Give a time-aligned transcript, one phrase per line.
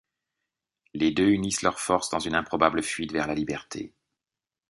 [0.95, 3.93] Les deux unissent leurs forces dans une improbable fuite vers la liberté.